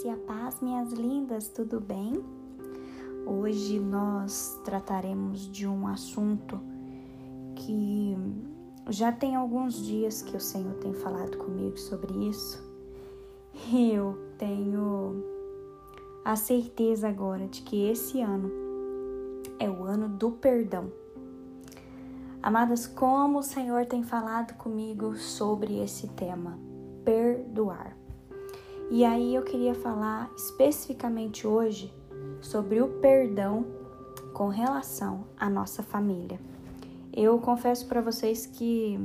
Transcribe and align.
graça 0.00 0.06
e 0.06 0.10
a 0.10 0.16
paz, 0.16 0.60
minhas 0.60 0.92
lindas, 0.92 1.48
tudo 1.48 1.80
bem? 1.80 2.24
Hoje 3.26 3.78
nós 3.78 4.58
trataremos 4.64 5.40
de 5.50 5.66
um 5.66 5.86
assunto 5.86 6.58
que 7.54 8.16
já 8.88 9.12
tem 9.12 9.36
alguns 9.36 9.74
dias 9.84 10.22
que 10.22 10.36
o 10.36 10.40
Senhor 10.40 10.74
tem 10.74 10.94
falado 10.94 11.36
comigo 11.38 11.78
sobre 11.78 12.12
isso. 12.28 12.62
E 13.70 13.92
eu 13.92 14.16
tenho 14.38 15.22
a 16.24 16.36
certeza 16.36 17.08
agora 17.08 17.46
de 17.46 17.62
que 17.62 17.86
esse 17.86 18.20
ano 18.20 18.50
é 19.58 19.68
o 19.68 19.84
ano 19.84 20.08
do 20.08 20.32
perdão. 20.32 20.90
Amadas, 22.42 22.86
como 22.86 23.40
o 23.40 23.42
Senhor 23.42 23.84
tem 23.84 24.02
falado 24.02 24.56
comigo 24.56 25.14
sobre 25.16 25.78
esse 25.82 26.08
tema, 26.08 26.58
perdoar. 27.04 27.99
E 28.92 29.04
aí 29.04 29.36
eu 29.36 29.42
queria 29.42 29.72
falar 29.72 30.28
especificamente 30.36 31.46
hoje 31.46 31.94
sobre 32.40 32.82
o 32.82 32.88
perdão 32.88 33.64
com 34.34 34.48
relação 34.48 35.28
à 35.38 35.48
nossa 35.48 35.80
família. 35.80 36.40
Eu 37.12 37.38
confesso 37.38 37.86
para 37.86 38.00
vocês 38.00 38.46
que 38.46 38.98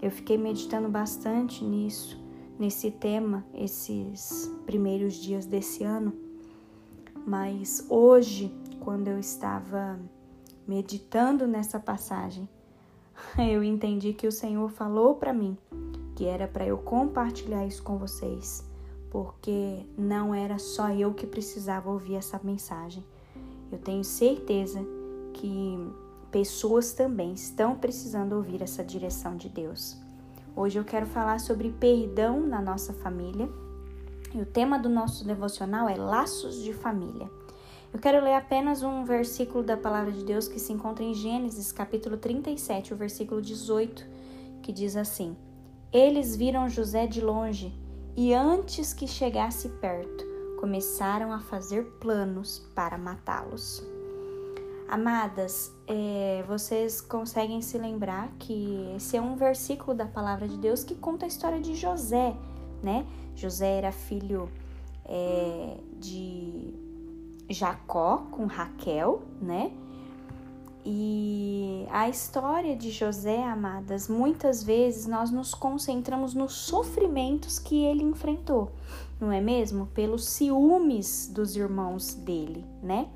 eu 0.00 0.12
fiquei 0.12 0.38
meditando 0.38 0.88
bastante 0.88 1.64
nisso, 1.64 2.16
nesse 2.56 2.92
tema, 2.92 3.44
esses 3.52 4.48
primeiros 4.64 5.14
dias 5.14 5.46
desse 5.46 5.82
ano. 5.82 6.12
Mas 7.26 7.84
hoje, 7.90 8.54
quando 8.78 9.08
eu 9.08 9.18
estava 9.18 9.98
meditando 10.64 11.44
nessa 11.44 11.80
passagem, 11.80 12.48
eu 13.36 13.64
entendi 13.64 14.12
que 14.12 14.28
o 14.28 14.32
Senhor 14.32 14.70
falou 14.70 15.16
para 15.16 15.32
mim 15.32 15.58
que 16.14 16.24
era 16.24 16.46
para 16.46 16.66
eu 16.66 16.78
compartilhar 16.78 17.64
isso 17.66 17.82
com 17.82 17.96
vocês 17.96 18.67
porque 19.10 19.86
não 19.96 20.34
era 20.34 20.58
só 20.58 20.90
eu 20.90 21.14
que 21.14 21.26
precisava 21.26 21.90
ouvir 21.90 22.14
essa 22.16 22.40
mensagem. 22.42 23.04
Eu 23.70 23.78
tenho 23.78 24.04
certeza 24.04 24.84
que 25.32 25.78
pessoas 26.30 26.92
também 26.92 27.32
estão 27.32 27.74
precisando 27.74 28.34
ouvir 28.34 28.62
essa 28.62 28.84
direção 28.84 29.36
de 29.36 29.48
Deus. 29.48 29.96
Hoje 30.54 30.78
eu 30.78 30.84
quero 30.84 31.06
falar 31.06 31.40
sobre 31.40 31.70
perdão 31.70 32.40
na 32.40 32.60
nossa 32.60 32.92
família. 32.92 33.48
E 34.34 34.40
o 34.40 34.46
tema 34.46 34.78
do 34.78 34.88
nosso 34.88 35.24
devocional 35.24 35.88
é 35.88 35.96
laços 35.96 36.62
de 36.62 36.74
família. 36.74 37.30
Eu 37.92 37.98
quero 37.98 38.22
ler 38.22 38.34
apenas 38.34 38.82
um 38.82 39.02
versículo 39.04 39.64
da 39.64 39.76
palavra 39.76 40.12
de 40.12 40.22
Deus 40.22 40.46
que 40.46 40.58
se 40.60 40.72
encontra 40.72 41.02
em 41.02 41.14
Gênesis, 41.14 41.72
capítulo 41.72 42.18
37, 42.18 42.92
o 42.92 42.96
versículo 42.96 43.40
18, 43.40 44.06
que 44.60 44.70
diz 44.70 44.96
assim: 44.96 45.34
Eles 45.90 46.36
viram 46.36 46.68
José 46.68 47.06
de 47.06 47.22
longe 47.22 47.72
e 48.16 48.34
antes 48.34 48.92
que 48.92 49.06
chegasse 49.06 49.68
perto, 49.68 50.24
começaram 50.60 51.32
a 51.32 51.40
fazer 51.40 51.84
planos 52.00 52.58
para 52.74 52.98
matá-los. 52.98 53.82
Amadas, 54.88 55.72
é, 55.86 56.42
vocês 56.48 57.00
conseguem 57.00 57.60
se 57.60 57.76
lembrar 57.76 58.30
que 58.38 58.90
esse 58.96 59.16
é 59.16 59.20
um 59.20 59.36
versículo 59.36 59.94
da 59.94 60.06
palavra 60.06 60.48
de 60.48 60.56
Deus 60.56 60.82
que 60.82 60.94
conta 60.94 61.26
a 61.26 61.28
história 61.28 61.60
de 61.60 61.74
José, 61.74 62.34
né? 62.82 63.06
José 63.34 63.76
era 63.76 63.92
filho 63.92 64.50
é, 65.04 65.76
de 65.98 66.74
Jacó 67.50 68.26
com 68.30 68.46
Raquel, 68.46 69.22
né? 69.40 69.72
E 70.90 71.86
a 71.90 72.08
história 72.08 72.74
de 72.74 72.90
José, 72.90 73.44
amadas, 73.44 74.08
muitas 74.08 74.64
vezes 74.64 75.06
nós 75.06 75.30
nos 75.30 75.52
concentramos 75.52 76.32
nos 76.32 76.54
sofrimentos 76.54 77.58
que 77.58 77.84
ele 77.84 78.02
enfrentou, 78.02 78.72
não 79.20 79.30
é 79.30 79.38
mesmo? 79.38 79.88
Pelos 79.88 80.24
ciúmes 80.24 81.30
dos 81.30 81.54
irmãos 81.56 82.14
dele, 82.14 82.64
né? 82.82 83.06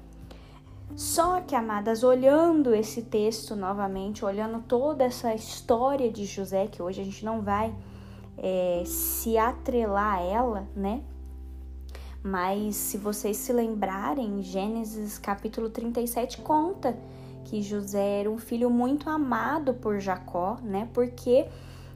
Só 0.95 1.41
que, 1.41 1.55
amadas, 1.55 2.05
olhando 2.05 2.75
esse 2.75 3.01
texto 3.01 3.57
novamente, 3.57 4.23
olhando 4.23 4.63
toda 4.69 5.05
essa 5.05 5.35
história 5.35 6.13
de 6.13 6.27
José, 6.27 6.67
que 6.67 6.83
hoje 6.83 7.01
a 7.01 7.05
gente 7.05 7.25
não 7.25 7.41
vai 7.41 7.75
é, 8.37 8.83
se 8.85 9.39
atrelar 9.39 10.19
a 10.19 10.23
ela, 10.23 10.69
né? 10.77 11.03
Mas 12.23 12.77
se 12.77 12.99
vocês 12.99 13.39
se 13.39 13.51
lembrarem, 13.51 14.43
Gênesis 14.43 15.17
capítulo 15.17 15.71
37 15.71 16.43
conta 16.43 16.95
que 17.45 17.63
José 17.63 18.21
era 18.21 18.31
um 18.31 18.39
filho 18.39 18.71
muito 18.71 19.09
amado 19.09 19.75
por 19.75 19.99
Jacó, 20.01 20.59
né? 20.63 20.89
Porque 20.93 21.47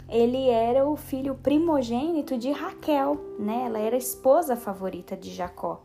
ele 0.08 0.48
era 0.48 0.88
o 0.88 0.96
filho 0.96 1.34
primogênito 1.34 2.38
de 2.38 2.50
Raquel, 2.50 3.18
né? 3.38 3.64
Ela 3.66 3.78
era 3.78 3.96
a 3.96 3.98
esposa 3.98 4.56
favorita 4.56 5.16
de 5.16 5.30
Jacó. 5.30 5.82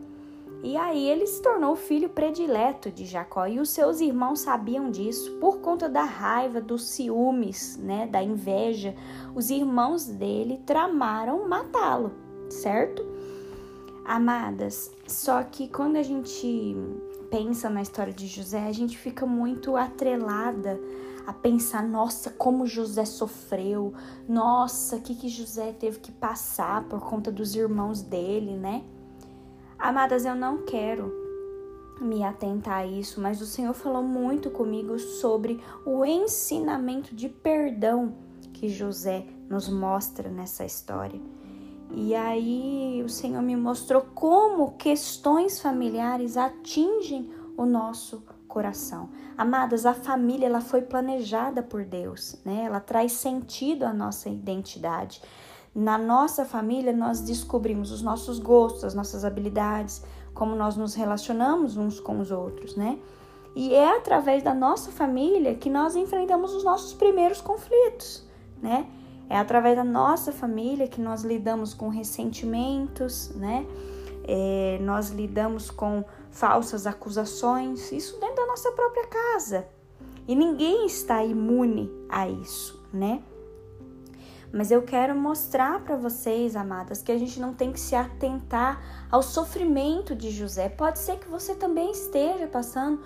E 0.63 0.77
aí 0.77 1.09
ele 1.09 1.25
se 1.25 1.41
tornou 1.41 1.73
o 1.73 1.75
filho 1.75 2.07
predileto 2.07 2.91
de 2.91 3.03
Jacó 3.05 3.47
e 3.47 3.59
os 3.59 3.71
seus 3.71 3.99
irmãos 3.99 4.41
sabiam 4.41 4.91
disso 4.91 5.31
por 5.39 5.57
conta 5.59 5.89
da 5.89 6.03
raiva, 6.03 6.61
dos 6.61 6.87
ciúmes, 6.89 7.77
né, 7.77 8.05
da 8.05 8.21
inveja. 8.21 8.93
Os 9.33 9.49
irmãos 9.49 10.05
dele 10.05 10.61
tramaram 10.63 11.47
matá-lo, 11.47 12.11
certo? 12.47 13.03
Amadas, 14.05 14.91
só 15.07 15.41
que 15.41 15.67
quando 15.67 15.95
a 15.95 16.03
gente 16.03 16.75
pensa 17.31 17.69
na 17.69 17.81
história 17.81 18.11
de 18.11 18.27
José, 18.27 18.67
a 18.67 18.71
gente 18.73 18.97
fica 18.97 19.25
muito 19.25 19.77
atrelada 19.77 20.77
a 21.25 21.31
pensar, 21.31 21.81
nossa, 21.81 22.29
como 22.29 22.67
José 22.67 23.05
sofreu, 23.05 23.93
nossa, 24.27 24.97
o 24.97 25.01
que, 25.01 25.15
que 25.15 25.29
José 25.29 25.71
teve 25.71 25.99
que 25.99 26.11
passar 26.11 26.83
por 26.83 26.99
conta 26.99 27.31
dos 27.31 27.55
irmãos 27.55 28.01
dele, 28.01 28.57
né? 28.57 28.83
Amadas, 29.79 30.25
eu 30.25 30.35
não 30.35 30.63
quero 30.65 31.11
me 32.01 32.23
atentar 32.23 32.79
a 32.79 32.85
isso, 32.85 33.21
mas 33.21 33.41
o 33.41 33.45
Senhor 33.45 33.73
falou 33.73 34.03
muito 34.03 34.49
comigo 34.49 34.99
sobre 34.99 35.63
o 35.85 36.03
ensinamento 36.03 37.15
de 37.15 37.29
perdão 37.29 38.13
que 38.53 38.67
José 38.67 39.25
nos 39.49 39.69
mostra 39.69 40.29
nessa 40.29 40.65
história. 40.65 41.19
E 41.93 42.15
aí 42.15 43.01
o 43.05 43.09
Senhor 43.09 43.41
me 43.41 43.55
mostrou 43.55 44.01
como 44.15 44.71
questões 44.73 45.59
familiares 45.59 46.37
atingem 46.37 47.29
o 47.57 47.65
nosso 47.65 48.23
coração. 48.47 49.09
Amadas, 49.37 49.85
a 49.85 49.93
família 49.93 50.45
ela 50.45 50.61
foi 50.61 50.81
planejada 50.81 51.61
por 51.63 51.83
Deus, 51.83 52.39
né? 52.45 52.63
Ela 52.65 52.79
traz 52.79 53.13
sentido 53.13 53.83
à 53.83 53.93
nossa 53.93 54.29
identidade. 54.29 55.21
Na 55.73 55.97
nossa 55.97 56.45
família 56.45 56.91
nós 56.91 57.21
descobrimos 57.21 57.91
os 57.91 58.01
nossos 58.01 58.39
gostos, 58.39 58.83
as 58.83 58.93
nossas 58.93 59.23
habilidades, 59.23 60.03
como 60.33 60.55
nós 60.55 60.75
nos 60.75 60.95
relacionamos 60.95 61.77
uns 61.77 61.99
com 61.99 62.19
os 62.19 62.31
outros, 62.31 62.75
né? 62.75 62.99
E 63.55 63.73
é 63.73 63.97
através 63.97 64.43
da 64.43 64.53
nossa 64.53 64.91
família 64.91 65.55
que 65.55 65.69
nós 65.69 65.95
enfrentamos 65.95 66.53
os 66.53 66.63
nossos 66.63 66.93
primeiros 66.93 67.41
conflitos, 67.41 68.25
né? 68.61 68.87
É 69.31 69.37
através 69.37 69.77
da 69.77 69.83
nossa 69.85 70.33
família 70.33 70.89
que 70.89 70.99
nós 70.99 71.23
lidamos 71.23 71.73
com 71.73 71.87
ressentimentos, 71.87 73.29
né? 73.33 73.65
É, 74.25 74.77
nós 74.81 75.09
lidamos 75.09 75.71
com 75.71 76.03
falsas 76.29 76.85
acusações, 76.85 77.93
isso 77.93 78.19
dentro 78.19 78.35
da 78.35 78.47
nossa 78.47 78.73
própria 78.73 79.07
casa. 79.07 79.65
E 80.27 80.35
ninguém 80.35 80.85
está 80.85 81.23
imune 81.23 81.89
a 82.09 82.27
isso, 82.27 82.85
né? 82.91 83.23
Mas 84.51 84.69
eu 84.69 84.81
quero 84.81 85.15
mostrar 85.15 85.79
para 85.79 85.95
vocês, 85.95 86.57
amadas, 86.57 87.01
que 87.01 87.09
a 87.09 87.17
gente 87.17 87.39
não 87.39 87.53
tem 87.53 87.71
que 87.71 87.79
se 87.79 87.95
atentar 87.95 88.83
ao 89.09 89.23
sofrimento 89.23 90.13
de 90.13 90.29
José. 90.29 90.67
Pode 90.67 90.99
ser 90.99 91.17
que 91.19 91.29
você 91.29 91.55
também 91.55 91.91
esteja 91.91 92.47
passando 92.47 93.01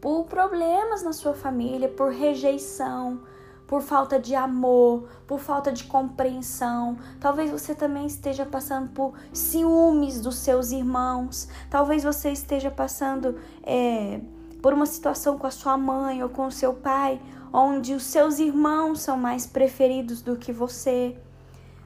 por 0.00 0.24
problemas 0.24 1.04
na 1.04 1.12
sua 1.12 1.34
família, 1.34 1.88
por 1.88 2.10
rejeição, 2.10 3.20
por 3.68 3.82
falta 3.82 4.18
de 4.18 4.34
amor, 4.34 5.06
por 5.26 5.38
falta 5.38 5.70
de 5.70 5.84
compreensão. 5.84 6.96
Talvez 7.20 7.50
você 7.50 7.74
também 7.74 8.06
esteja 8.06 8.46
passando 8.46 8.88
por 8.88 9.12
ciúmes 9.30 10.20
dos 10.22 10.36
seus 10.36 10.72
irmãos. 10.72 11.48
Talvez 11.68 12.02
você 12.02 12.32
esteja 12.32 12.70
passando 12.70 13.38
é, 13.62 14.20
por 14.62 14.72
uma 14.72 14.86
situação 14.86 15.36
com 15.38 15.46
a 15.46 15.50
sua 15.50 15.76
mãe 15.76 16.22
ou 16.22 16.30
com 16.30 16.46
o 16.46 16.50
seu 16.50 16.72
pai, 16.72 17.20
onde 17.52 17.92
os 17.92 18.04
seus 18.04 18.38
irmãos 18.38 19.02
são 19.02 19.18
mais 19.18 19.46
preferidos 19.46 20.22
do 20.22 20.34
que 20.34 20.50
você. 20.50 21.14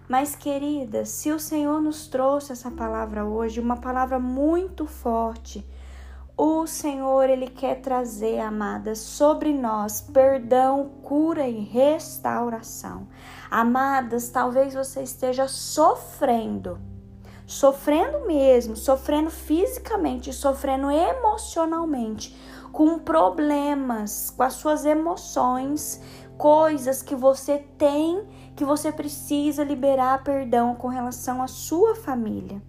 Mas, 0.09 0.37
querida, 0.37 1.05
se 1.05 1.33
o 1.33 1.41
Senhor 1.41 1.81
nos 1.81 2.06
trouxe 2.06 2.53
essa 2.53 2.71
palavra 2.71 3.25
hoje, 3.25 3.59
uma 3.59 3.77
palavra 3.77 4.21
muito 4.21 4.87
forte, 4.87 5.67
o 6.44 6.67
Senhor, 6.67 7.31
Ele 7.31 7.47
quer 7.47 7.81
trazer, 7.81 8.41
amadas, 8.41 8.99
sobre 8.99 9.53
nós 9.53 10.00
perdão, 10.00 10.91
cura 11.00 11.47
e 11.47 11.61
restauração. 11.61 13.06
Amadas, 13.49 14.29
talvez 14.29 14.75
você 14.75 15.05
esteja 15.05 15.47
sofrendo, 15.47 16.81
sofrendo 17.47 18.27
mesmo, 18.27 18.75
sofrendo 18.75 19.31
fisicamente, 19.31 20.33
sofrendo 20.33 20.91
emocionalmente, 20.91 22.37
com 22.73 22.99
problemas, 22.99 24.31
com 24.31 24.43
as 24.43 24.55
suas 24.55 24.85
emoções, 24.85 26.00
coisas 26.37 27.03
que 27.03 27.15
você 27.15 27.59
tem 27.79 28.27
que 28.56 28.65
você 28.65 28.91
precisa 28.91 29.62
liberar 29.62 30.25
perdão 30.25 30.75
com 30.75 30.89
relação 30.89 31.41
à 31.41 31.47
sua 31.47 31.94
família. 31.94 32.61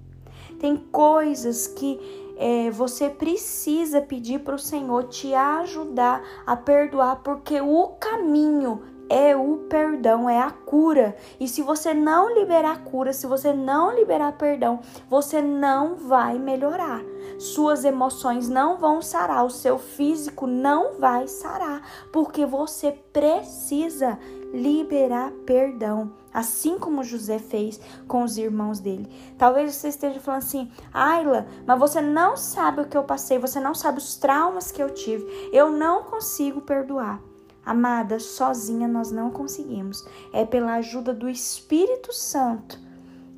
Tem 0.59 0.77
coisas 0.91 1.67
que 1.67 1.99
é, 2.37 2.69
você 2.71 3.09
precisa 3.09 4.01
pedir 4.01 4.39
para 4.39 4.55
o 4.55 4.59
Senhor 4.59 5.03
te 5.05 5.33
ajudar 5.33 6.23
a 6.45 6.55
perdoar, 6.55 7.17
porque 7.17 7.61
o 7.61 7.89
caminho 7.99 8.81
é 9.09 9.35
o 9.35 9.57
perdão, 9.69 10.29
é 10.29 10.39
a 10.39 10.49
cura. 10.49 11.15
E 11.39 11.47
se 11.47 11.61
você 11.61 11.93
não 11.93 12.33
liberar 12.33 12.83
cura, 12.83 13.13
se 13.13 13.27
você 13.27 13.53
não 13.53 13.93
liberar 13.93 14.33
perdão, 14.33 14.79
você 15.09 15.41
não 15.41 15.95
vai 15.95 16.39
melhorar. 16.39 17.12
Suas 17.37 17.83
emoções 17.83 18.47
não 18.47 18.77
vão 18.77 19.01
sarar, 19.01 19.45
o 19.45 19.49
seu 19.49 19.77
físico 19.77 20.47
não 20.47 20.99
vai 20.99 21.27
sarar, 21.27 21.81
porque 22.11 22.45
você 22.45 22.91
precisa 22.91 24.17
liberar 24.53 25.31
perdão, 25.45 26.13
assim 26.31 26.77
como 26.77 27.03
José 27.03 27.39
fez 27.39 27.79
com 28.07 28.23
os 28.23 28.37
irmãos 28.37 28.79
dele. 28.79 29.07
Talvez 29.37 29.73
você 29.73 29.87
esteja 29.87 30.19
falando 30.19 30.43
assim, 30.43 30.71
Ayla, 30.93 31.47
mas 31.65 31.79
você 31.79 32.01
não 32.01 32.37
sabe 32.37 32.81
o 32.81 32.85
que 32.85 32.95
eu 32.95 33.03
passei, 33.03 33.39
você 33.39 33.59
não 33.59 33.73
sabe 33.73 33.97
os 33.97 34.15
traumas 34.15 34.71
que 34.71 34.81
eu 34.81 34.91
tive, 34.91 35.25
eu 35.51 35.71
não 35.71 36.03
consigo 36.03 36.61
perdoar. 36.61 37.19
Amada, 37.65 38.19
sozinha 38.19 38.87
nós 38.87 39.09
não 39.09 39.31
conseguimos. 39.31 40.05
É 40.33 40.45
pela 40.45 40.73
ajuda 40.73 41.13
do 41.13 41.29
Espírito 41.29 42.11
Santo 42.11 42.77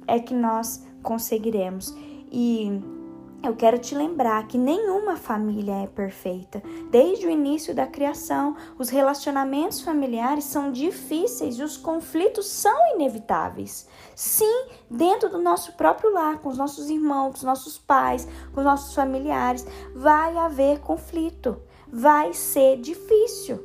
é 0.07 0.19
que 0.19 0.33
nós 0.33 0.83
conseguiremos. 1.03 1.95
E 2.31 2.81
eu 3.47 3.55
quero 3.55 3.77
te 3.77 3.93
lembrar 3.93 4.47
que 4.47 4.57
nenhuma 4.57 5.15
família 5.15 5.83
é 5.83 5.87
perfeita. 5.87 6.61
Desde 6.89 7.27
o 7.27 7.29
início 7.29 7.75
da 7.75 7.85
criação, 7.85 8.55
os 8.77 8.89
relacionamentos 8.89 9.81
familiares 9.81 10.45
são 10.45 10.71
difíceis 10.71 11.57
e 11.57 11.63
os 11.63 11.77
conflitos 11.77 12.47
são 12.47 12.95
inevitáveis. 12.95 13.87
Sim, 14.15 14.67
dentro 14.89 15.29
do 15.29 15.41
nosso 15.41 15.73
próprio 15.73 16.11
lar, 16.11 16.39
com 16.39 16.49
os 16.49 16.57
nossos 16.57 16.89
irmãos, 16.89 17.31
com 17.31 17.37
os 17.37 17.43
nossos 17.43 17.77
pais, 17.77 18.27
com 18.53 18.61
os 18.61 18.65
nossos 18.65 18.95
familiares, 18.95 19.65
vai 19.93 20.35
haver 20.37 20.79
conflito. 20.79 21.61
Vai 21.87 22.33
ser 22.33 22.77
difícil 22.77 23.63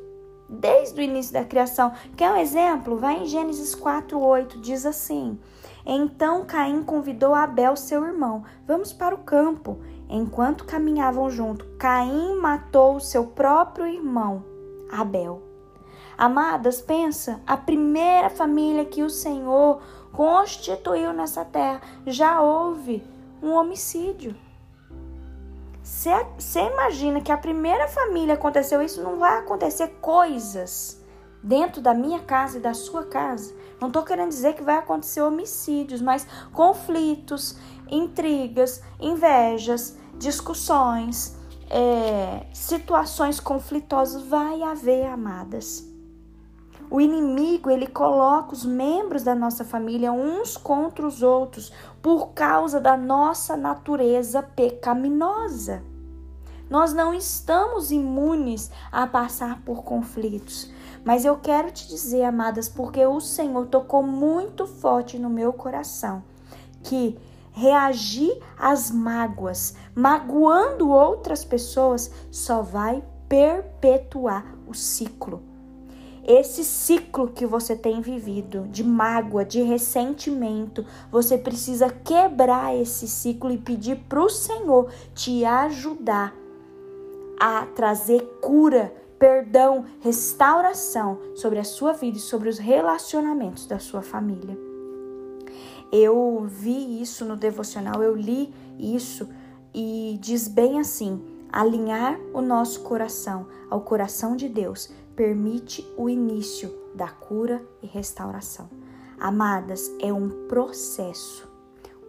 desde 0.51 0.99
o 0.99 1.03
início 1.03 1.33
da 1.33 1.45
criação. 1.45 1.93
Quer 2.15 2.31
um 2.31 2.37
exemplo? 2.37 2.97
Vai 2.97 3.23
em 3.23 3.25
Gênesis 3.25 3.73
4:8, 3.73 4.59
diz 4.59 4.85
assim: 4.85 5.39
Então 5.85 6.45
Caim 6.45 6.83
convidou 6.83 7.33
Abel, 7.33 7.75
seu 7.75 8.05
irmão. 8.05 8.43
Vamos 8.67 8.93
para 8.93 9.15
o 9.15 9.19
campo. 9.19 9.79
Enquanto 10.09 10.65
caminhavam 10.65 11.29
junto, 11.29 11.65
Caim 11.77 12.35
matou 12.35 12.99
seu 12.99 13.27
próprio 13.27 13.87
irmão, 13.87 14.43
Abel. 14.91 15.41
Amadas, 16.17 16.81
pensa, 16.81 17.41
a 17.47 17.55
primeira 17.57 18.29
família 18.29 18.85
que 18.85 19.01
o 19.01 19.09
Senhor 19.09 19.81
constituiu 20.11 21.13
nessa 21.13 21.45
terra 21.45 21.81
já 22.05 22.41
houve 22.41 23.03
um 23.41 23.51
homicídio. 23.53 24.35
Você 25.81 26.59
imagina 26.59 27.21
que 27.21 27.31
a 27.31 27.37
primeira 27.37 27.87
família 27.87 28.35
aconteceu 28.35 28.81
isso, 28.81 29.01
não 29.01 29.17
vai 29.17 29.39
acontecer 29.39 29.87
coisas 29.99 31.01
dentro 31.41 31.81
da 31.81 31.93
minha 31.93 32.19
casa 32.19 32.57
e 32.57 32.61
da 32.61 32.73
sua 32.73 33.05
casa. 33.05 33.53
Não 33.81 33.87
estou 33.87 34.03
querendo 34.03 34.29
dizer 34.29 34.53
que 34.53 34.61
vai 34.61 34.77
acontecer 34.77 35.23
homicídios, 35.23 36.03
mas 36.03 36.27
conflitos, 36.53 37.57
intrigas, 37.89 38.83
invejas, 38.99 39.97
discussões, 40.19 41.35
é, 41.67 42.45
situações 42.53 43.39
conflitosas 43.39 44.21
vai 44.27 44.61
haver, 44.61 45.07
amadas. 45.07 45.89
O 46.91 47.01
inimigo, 47.01 47.71
ele 47.71 47.87
coloca 47.87 48.53
os 48.53 48.63
membros 48.63 49.23
da 49.23 49.33
nossa 49.33 49.65
família 49.65 50.11
uns 50.11 50.55
contra 50.55 51.07
os 51.07 51.23
outros 51.23 51.73
por 52.03 52.33
causa 52.33 52.79
da 52.79 52.95
nossa 52.95 53.57
natureza 53.57 54.43
pecaminosa. 54.43 55.83
Nós 56.69 56.93
não 56.93 57.13
estamos 57.13 57.91
imunes 57.91 58.69
a 58.91 59.07
passar 59.07 59.61
por 59.63 59.83
conflitos. 59.83 60.71
Mas 61.03 61.25
eu 61.25 61.37
quero 61.37 61.71
te 61.71 61.87
dizer, 61.87 62.23
amadas, 62.23 62.69
porque 62.69 63.05
o 63.05 63.19
Senhor 63.19 63.65
tocou 63.67 64.03
muito 64.03 64.67
forte 64.67 65.17
no 65.17 65.29
meu 65.29 65.51
coração, 65.51 66.23
que 66.83 67.17
reagir 67.51 68.37
às 68.57 68.91
mágoas, 68.91 69.75
magoando 69.95 70.89
outras 70.89 71.43
pessoas, 71.43 72.11
só 72.29 72.61
vai 72.61 73.03
perpetuar 73.27 74.45
o 74.67 74.73
ciclo. 74.73 75.41
Esse 76.23 76.63
ciclo 76.63 77.29
que 77.29 77.47
você 77.47 77.75
tem 77.75 77.99
vivido 77.99 78.67
de 78.69 78.83
mágoa, 78.83 79.43
de 79.43 79.63
ressentimento, 79.63 80.85
você 81.11 81.35
precisa 81.35 81.89
quebrar 81.89 82.75
esse 82.75 83.07
ciclo 83.07 83.51
e 83.51 83.57
pedir 83.57 83.97
para 84.07 84.21
o 84.21 84.29
Senhor 84.29 84.91
te 85.15 85.43
ajudar 85.43 86.33
a 87.39 87.65
trazer 87.65 88.21
cura, 88.39 88.93
perdão, 89.21 89.85
restauração 89.99 91.19
sobre 91.35 91.59
a 91.59 91.63
sua 91.63 91.93
vida 91.93 92.17
e 92.17 92.19
sobre 92.19 92.49
os 92.49 92.57
relacionamentos 92.57 93.67
da 93.67 93.77
sua 93.77 94.01
família. 94.01 94.57
Eu 95.91 96.43
vi 96.47 96.99
isso 96.99 97.23
no 97.23 97.35
devocional, 97.35 98.01
eu 98.01 98.15
li 98.15 98.51
isso 98.79 99.29
e 99.75 100.17
diz 100.19 100.47
bem 100.47 100.79
assim: 100.79 101.23
alinhar 101.51 102.19
o 102.33 102.41
nosso 102.41 102.81
coração 102.81 103.45
ao 103.69 103.81
coração 103.81 104.35
de 104.35 104.49
Deus 104.49 104.89
permite 105.15 105.87
o 105.95 106.09
início 106.09 106.73
da 106.95 107.07
cura 107.07 107.61
e 107.83 107.85
restauração. 107.85 108.67
Amadas, 109.19 109.91
é 109.99 110.11
um 110.11 110.47
processo. 110.47 111.47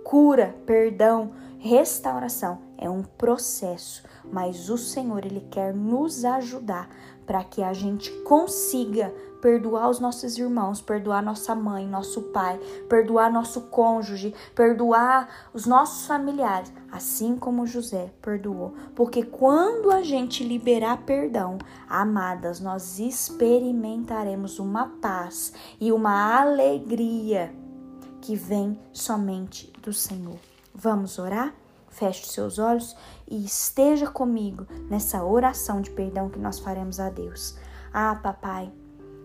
Cura, 0.03 0.56
perdão, 0.64 1.32
restauração 1.62 2.59
é 2.76 2.91
um 2.91 3.05
processo, 3.05 4.03
mas 4.32 4.69
o 4.69 4.76
Senhor 4.76 5.25
ele 5.25 5.47
quer 5.49 5.73
nos 5.73 6.25
ajudar 6.25 6.88
para 7.25 7.44
que 7.44 7.62
a 7.62 7.73
gente 7.73 8.11
consiga 8.23 9.14
perdoar 9.41 9.88
os 9.88 10.00
nossos 10.00 10.37
irmãos, 10.37 10.81
perdoar 10.81 11.23
nossa 11.23 11.55
mãe, 11.55 11.87
nosso 11.87 12.20
pai, 12.32 12.59
perdoar 12.88 13.32
nosso 13.32 13.61
cônjuge, 13.62 14.35
perdoar 14.56 15.29
os 15.55 15.64
nossos 15.64 16.05
familiares, 16.05 16.73
assim 16.91 17.37
como 17.37 17.64
José 17.64 18.12
perdoou. 18.20 18.75
Porque 18.97 19.23
quando 19.23 19.93
a 19.93 20.03
gente 20.03 20.43
liberar 20.43 21.05
perdão, 21.05 21.59
amadas, 21.88 22.59
nós 22.59 22.99
experimentaremos 22.99 24.59
uma 24.59 24.88
paz 25.00 25.53
e 25.81 25.93
uma 25.93 26.41
alegria 26.41 27.55
que 28.20 28.35
vem 28.35 28.76
somente 28.92 29.73
do 29.81 29.92
Senhor. 29.92 30.51
Vamos 30.75 31.19
orar? 31.19 31.55
Feche 31.88 32.26
seus 32.26 32.59
olhos 32.59 32.97
e 33.29 33.45
esteja 33.45 34.07
comigo 34.07 34.67
nessa 34.88 35.23
oração 35.23 35.81
de 35.81 35.91
perdão 35.91 36.31
que 36.31 36.38
nós 36.38 36.59
faremos 36.59 36.99
a 36.99 37.11
Deus. 37.11 37.57
Ah, 37.93 38.14
papai, 38.14 38.73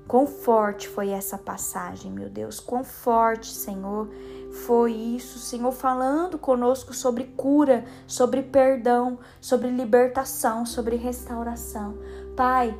Quão 0.07 0.25
forte 0.25 0.87
foi 0.87 1.09
essa 1.09 1.37
passagem, 1.37 2.09
meu 2.09 2.29
Deus, 2.29 2.61
quão 2.61 2.81
forte, 2.81 3.47
Senhor, 3.47 4.07
foi 4.65 4.93
isso, 4.93 5.37
Senhor, 5.37 5.71
falando 5.73 6.37
conosco 6.37 6.93
sobre 6.93 7.25
cura, 7.25 7.83
sobre 8.07 8.41
perdão, 8.41 9.19
sobre 9.41 9.69
libertação, 9.69 10.65
sobre 10.65 10.95
restauração. 10.95 11.97
Pai, 12.37 12.77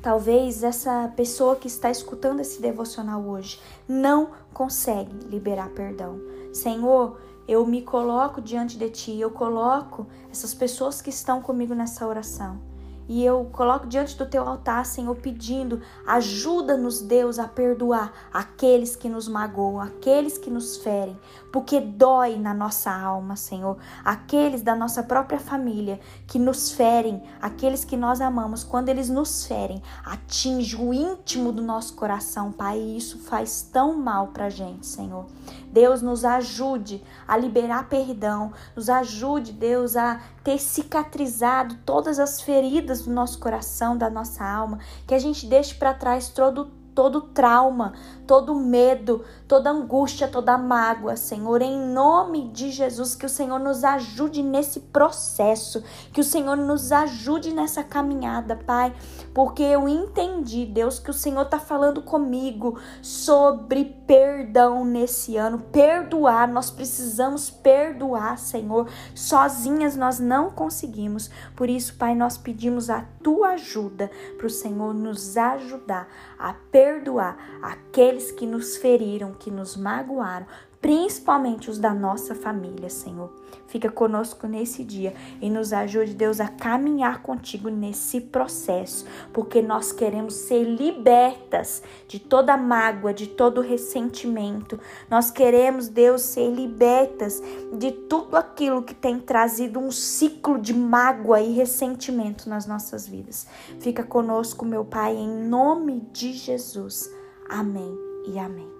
talvez 0.00 0.62
essa 0.62 1.12
pessoa 1.16 1.56
que 1.56 1.66
está 1.66 1.90
escutando 1.90 2.38
esse 2.38 2.62
devocional 2.62 3.20
hoje 3.26 3.60
não 3.88 4.30
consegue 4.54 5.12
liberar 5.26 5.70
perdão. 5.70 6.20
Senhor, 6.52 7.18
eu 7.48 7.66
me 7.66 7.80
coloco 7.80 8.42
diante 8.42 8.76
de 8.76 8.90
Ti, 8.90 9.18
eu 9.18 9.30
coloco 9.30 10.06
essas 10.30 10.52
pessoas 10.52 11.00
que 11.00 11.08
estão 11.08 11.40
comigo 11.40 11.74
nessa 11.74 12.06
oração. 12.06 12.60
E 13.08 13.24
eu 13.24 13.48
coloco 13.50 13.86
diante 13.86 14.18
do 14.18 14.26
teu 14.26 14.46
altar, 14.46 14.84
Senhor, 14.84 15.16
pedindo: 15.16 15.80
ajuda-nos, 16.06 17.00
Deus, 17.00 17.38
a 17.38 17.48
perdoar 17.48 18.12
aqueles 18.30 18.94
que 18.94 19.08
nos 19.08 19.26
magoam, 19.26 19.80
aqueles 19.80 20.36
que 20.36 20.50
nos 20.50 20.76
ferem, 20.76 21.18
porque 21.50 21.80
dói 21.80 22.36
na 22.36 22.52
nossa 22.52 22.92
alma, 22.92 23.34
Senhor. 23.34 23.78
Aqueles 24.04 24.60
da 24.60 24.76
nossa 24.76 25.02
própria 25.02 25.40
família 25.40 25.98
que 26.26 26.38
nos 26.38 26.70
ferem, 26.72 27.22
aqueles 27.40 27.82
que 27.82 27.96
nós 27.96 28.20
amamos, 28.20 28.62
quando 28.62 28.90
eles 28.90 29.08
nos 29.08 29.46
ferem, 29.46 29.82
atinge 30.04 30.76
o 30.76 30.92
íntimo 30.92 31.50
do 31.50 31.62
nosso 31.62 31.94
coração, 31.94 32.52
Pai, 32.52 32.78
e 32.78 32.98
isso 32.98 33.18
faz 33.20 33.62
tão 33.72 33.96
mal 33.96 34.28
pra 34.28 34.50
gente, 34.50 34.86
Senhor. 34.86 35.24
Deus 35.72 36.02
nos 36.02 36.24
ajude 36.24 37.02
a 37.26 37.36
liberar 37.36 37.88
perdão, 37.88 38.52
nos 38.74 38.88
ajude, 38.88 39.52
Deus, 39.52 39.96
a 39.96 40.20
ter 40.42 40.58
cicatrizado 40.58 41.76
todas 41.84 42.18
as 42.18 42.40
feridas 42.40 43.02
do 43.02 43.10
nosso 43.10 43.38
coração, 43.38 43.96
da 43.96 44.08
nossa 44.08 44.44
alma, 44.44 44.78
que 45.06 45.14
a 45.14 45.18
gente 45.18 45.46
deixe 45.46 45.74
para 45.74 45.94
trás 45.94 46.28
todo 46.28 46.77
todo 46.98 47.20
trauma, 47.20 47.92
todo 48.26 48.56
medo, 48.56 49.24
toda 49.46 49.70
angústia, 49.70 50.26
toda 50.26 50.58
mágoa, 50.58 51.14
Senhor, 51.14 51.62
em 51.62 51.78
nome 51.78 52.48
de 52.48 52.72
Jesus, 52.72 53.14
que 53.14 53.24
o 53.24 53.28
Senhor 53.28 53.60
nos 53.60 53.84
ajude 53.84 54.42
nesse 54.42 54.80
processo, 54.80 55.84
que 56.12 56.20
o 56.20 56.24
Senhor 56.24 56.56
nos 56.56 56.90
ajude 56.90 57.54
nessa 57.54 57.84
caminhada, 57.84 58.56
Pai, 58.56 58.92
porque 59.32 59.62
eu 59.62 59.88
entendi, 59.88 60.66
Deus, 60.66 60.98
que 60.98 61.10
o 61.10 61.14
Senhor 61.14 61.42
está 61.42 61.60
falando 61.60 62.02
comigo 62.02 62.80
sobre 63.00 63.84
perdão 64.04 64.84
nesse 64.84 65.36
ano, 65.36 65.60
perdoar, 65.70 66.48
nós 66.48 66.68
precisamos 66.68 67.48
perdoar, 67.48 68.36
Senhor, 68.38 68.88
sozinhas 69.14 69.94
nós 69.94 70.18
não 70.18 70.50
conseguimos, 70.50 71.30
por 71.54 71.70
isso, 71.70 71.94
Pai, 71.94 72.16
nós 72.16 72.36
pedimos 72.36 72.90
a 72.90 73.04
tua 73.22 73.50
ajuda 73.50 74.10
para 74.36 74.48
o 74.48 74.50
Senhor 74.50 74.92
nos 74.92 75.36
ajudar 75.36 76.08
a 76.36 76.52
perdoar 76.88 77.36
aqueles 77.60 78.32
que 78.32 78.46
nos 78.46 78.78
feriram, 78.78 79.34
que 79.34 79.50
nos 79.50 79.76
magoaram, 79.76 80.46
principalmente 80.80 81.70
os 81.70 81.78
da 81.78 81.92
nossa 81.92 82.34
família, 82.34 82.88
Senhor. 82.88 83.30
Fica 83.68 83.90
conosco 83.90 84.46
nesse 84.46 84.82
dia 84.82 85.14
e 85.42 85.50
nos 85.50 85.74
ajude, 85.74 86.14
Deus, 86.14 86.40
a 86.40 86.48
caminhar 86.48 87.20
contigo 87.20 87.68
nesse 87.68 88.18
processo, 88.18 89.04
porque 89.32 89.60
nós 89.60 89.92
queremos 89.92 90.34
ser 90.34 90.64
libertas 90.64 91.82
de 92.06 92.18
toda 92.18 92.56
mágoa, 92.56 93.12
de 93.12 93.26
todo 93.26 93.60
ressentimento. 93.60 94.80
Nós 95.10 95.30
queremos, 95.30 95.88
Deus, 95.88 96.22
ser 96.22 96.50
libertas 96.50 97.42
de 97.74 97.92
tudo 97.92 98.36
aquilo 98.36 98.82
que 98.82 98.94
tem 98.94 99.20
trazido 99.20 99.78
um 99.78 99.90
ciclo 99.90 100.58
de 100.58 100.72
mágoa 100.72 101.42
e 101.42 101.52
ressentimento 101.52 102.48
nas 102.48 102.66
nossas 102.66 103.06
vidas. 103.06 103.46
Fica 103.80 104.02
conosco, 104.02 104.64
meu 104.64 104.84
Pai, 104.84 105.14
em 105.14 105.28
nome 105.46 106.08
de 106.10 106.32
Jesus. 106.32 107.10
Amém 107.50 107.94
e 108.26 108.38
amém. 108.38 108.77